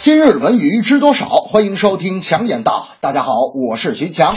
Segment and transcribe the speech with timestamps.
[0.00, 1.26] 今日文娱知多少？
[1.26, 2.86] 欢迎收听强言道。
[3.00, 4.36] 大家好，我是徐强。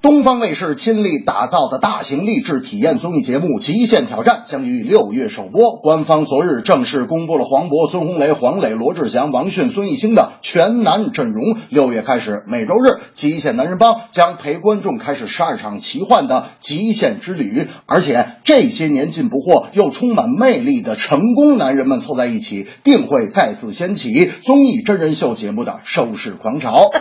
[0.00, 5.80] 东方卫视亲力打造的大型励志体验综艺节目《极限挑战》将于六月首播。
[5.82, 11.56] 官方昨日正式公布了黄渤、孙红雷、黄磊、罗志祥、王迅、孙艺兴的全男阵容。
[11.70, 17.66] 六月开始，每周日《极限男人帮》将陪观众开始十二场奇幻的极限之旅。
[17.86, 26.90] 而且，这些年进不惑又充满魅力的成功男人们凑在一起，定会再次掀起综艺真人秀节目的收视狂潮。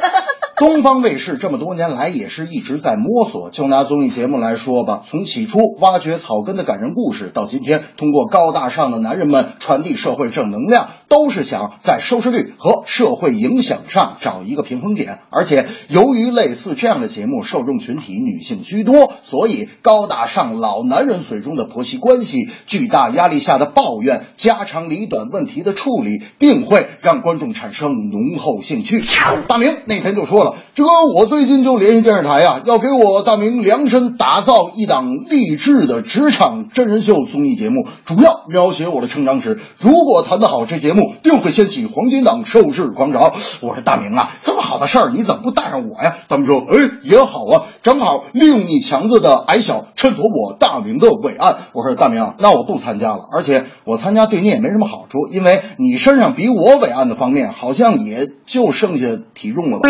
[0.56, 3.50] 东方卫视这么多年来也是一直在摸索。
[3.50, 15.20] 就拿综艺节目来说吧，从起初挖掘草根的感人故事，到今天通过高大上的男人们传递社会正能量，都是想在收视率和社会影响上找一个平衡点。
[15.30, 29.04] 而且，由于类似这样的节目受众群体女性居多，所以高大上老男人嘴中的婆媳关系、巨大压力下的抱怨、家长里短问题的处理，定会让观众产生浓厚兴趣。
[29.48, 30.56] 大明那天就说了。
[30.76, 30.84] 这
[31.16, 39.60] 我最近就联系电视台呀，要给我大明量身打造一档励志的职场真人秀综艺节目，主要描写我的成长史。
[39.80, 43.34] 如果谈得好，这节目定会掀起黄金档收视狂潮。
[43.62, 46.16] 我说大明啊，这么好的事儿，你怎么不带上我呀？
[46.28, 51.58] 他们说，哎，也好啊，正好利用你强子的矮小，衬托我大明的伟岸。
[51.74, 59.90] 我说大明，那我不参加了，而且我参加对你也没什么好处，因为你身上比我伟岸的方面，好像也就剩下体重了吧。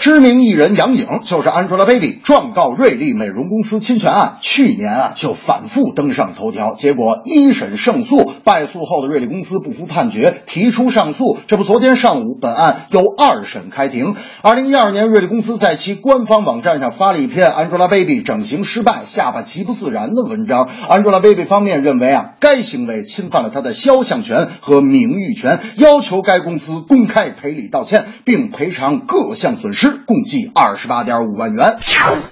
[0.00, 11.36] 知名艺人杨颖就是 Angelababy 状告瑞丽美容公司侵权案，去年啊就反复登上头条，结果一审胜诉，败诉后的瑞丽公司不服判决，提出上诉。
[11.46, 14.14] 这不，昨天上午本案又二审开庭。
[14.40, 20.66] 二零一二年，瑞丽公司在其官方网站上发了一篇 Angelababy 整形失败、下巴极不自然的文章。
[20.88, 29.89] Angelababy 方面认为啊，该行为侵犯了她的肖像权和名誉权，要求该公司公开赔礼道歉，并赔偿各项损失。
[30.06, 31.78] 共计二十八点五万元。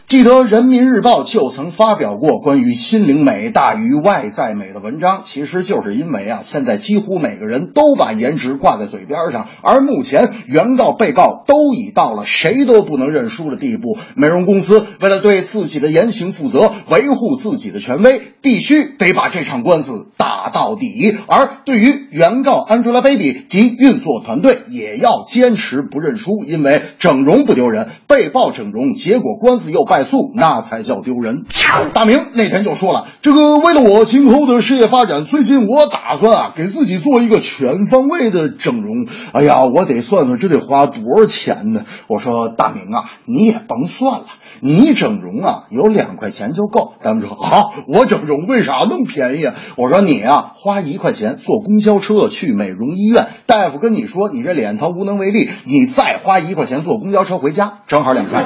[0.06, 13.98] 记得《人民日报》就曾发表过关于心灵美大于外在美的文章，其实就是因为啊，现在几乎每个人都把颜值挂在嘴边上，而目前原告、被告都已到了谁都不能认输的地步。
[14.14, 21.16] 美容公司为了对自己的言行负责，维护自己的权威，必须得把这场官司打到底。
[21.26, 27.47] 而对于原告 Angelababy 及运作团队，也要坚持不认输，因为整容。
[27.48, 31.47] 不丢人，被曝整容，结果官司又败诉，那才叫丢人。
[31.94, 39.06] 大明那天就说了，这个为了我今后的事业发展，最近我打算啊，给自己做一个全方位的整容。
[39.32, 41.87] 哎呀，我得算算这得花多少钱呢？
[42.06, 44.26] 我说大明啊，你也甭算了，
[44.60, 46.92] 你整容啊，有两块钱就够。
[47.00, 49.54] 他们说好，我整容为啥那么便宜啊？
[49.78, 57.38] 我说你啊，花一块钱坐公交车去美容医院，大夫跟你说你这脸他无能为力，你再花一块钱坐公交车。
[57.38, 58.44] 回家正好两块，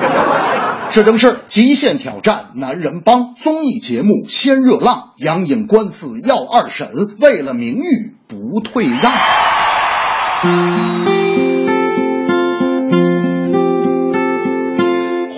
[0.91, 9.12] 这正是极限挑战男人帮综艺节目先热浪，杨颖官司要二审，为了名誉不退让。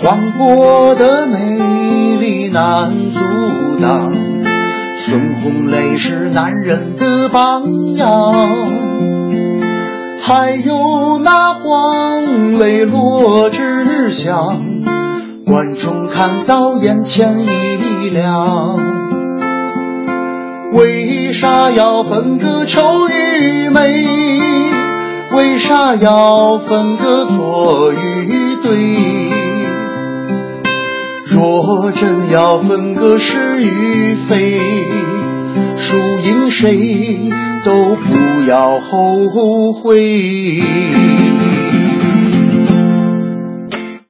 [0.00, 4.12] 黄渤的魅力难阻挡，
[4.98, 8.83] 孙红雷是男人的榜样。
[10.26, 14.58] 还有那黄磊、罗志祥，
[15.44, 18.78] 观众看到眼前一亮。
[20.72, 24.70] 为啥要分个丑与美？
[25.30, 29.30] 为啥要分个错与对？
[31.26, 34.58] 若真要分个是与非，
[35.76, 37.30] 输赢谁？
[37.64, 39.98] 都不要后悔。